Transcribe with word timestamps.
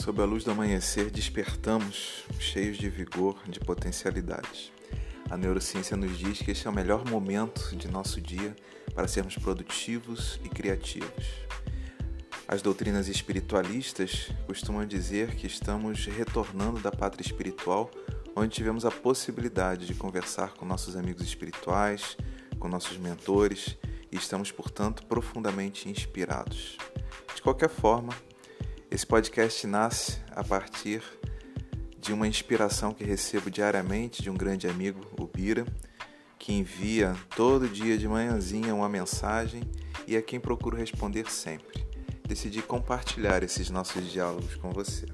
Sob 0.00 0.22
a 0.22 0.24
luz 0.24 0.44
do 0.44 0.52
amanhecer, 0.52 1.10
despertamos 1.10 2.22
cheios 2.38 2.78
de 2.78 2.88
vigor, 2.88 3.36
de 3.48 3.58
potencialidades. 3.58 4.70
A 5.28 5.36
neurociência 5.36 5.96
nos 5.96 6.16
diz 6.16 6.38
que 6.38 6.52
este 6.52 6.68
é 6.68 6.70
o 6.70 6.72
melhor 6.72 7.04
momento 7.04 7.74
de 7.74 7.88
nosso 7.88 8.20
dia 8.20 8.54
para 8.94 9.08
sermos 9.08 9.36
produtivos 9.36 10.40
e 10.44 10.48
criativos. 10.48 11.26
As 12.46 12.62
doutrinas 12.62 13.08
espiritualistas 13.08 14.30
costumam 14.46 14.86
dizer 14.86 15.34
que 15.34 15.48
estamos 15.48 16.06
retornando 16.06 16.78
da 16.78 16.92
pátria 16.92 17.26
espiritual, 17.26 17.90
onde 18.36 18.54
tivemos 18.54 18.84
a 18.84 18.92
possibilidade 18.92 19.84
de 19.84 19.94
conversar 19.94 20.54
com 20.54 20.64
nossos 20.64 20.94
amigos 20.94 21.22
espirituais, 21.22 22.16
com 22.60 22.68
nossos 22.68 22.96
mentores 22.96 23.76
e 24.12 24.16
estamos, 24.16 24.52
portanto, 24.52 25.04
profundamente 25.06 25.88
inspirados. 25.88 26.78
De 27.34 27.42
qualquer 27.42 27.68
forma, 27.68 28.14
esse 28.98 29.06
podcast 29.06 29.64
nasce 29.64 30.18
a 30.34 30.42
partir 30.42 31.00
de 32.00 32.12
uma 32.12 32.26
inspiração 32.26 32.92
que 32.92 33.04
recebo 33.04 33.48
diariamente 33.48 34.20
de 34.20 34.28
um 34.28 34.34
grande 34.34 34.66
amigo, 34.66 35.06
o 35.16 35.24
Bira, 35.24 35.64
que 36.36 36.52
envia 36.52 37.14
todo 37.36 37.68
dia 37.68 37.96
de 37.96 38.08
manhãzinha 38.08 38.74
uma 38.74 38.88
mensagem 38.88 39.62
e 40.04 40.16
a 40.16 40.20
quem 40.20 40.40
procuro 40.40 40.76
responder 40.76 41.30
sempre. 41.30 41.86
Decidi 42.26 42.60
compartilhar 42.60 43.44
esses 43.44 43.70
nossos 43.70 44.10
diálogos 44.10 44.56
com 44.56 44.72
você. 44.72 45.06